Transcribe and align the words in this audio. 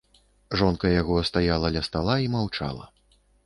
Жонка 0.61 0.93
яго 1.01 1.19
стаяла 1.31 1.67
ля 1.77 1.85
стала 1.91 2.19
і 2.27 2.33
маўчала. 2.41 2.93